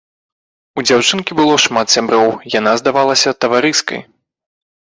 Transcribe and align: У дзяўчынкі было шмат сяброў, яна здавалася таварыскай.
У 0.81 0.83
дзяўчынкі 0.87 1.37
было 1.39 1.59
шмат 1.65 1.87
сяброў, 1.97 2.31
яна 2.59 2.73
здавалася 2.81 3.35
таварыскай. 3.47 4.01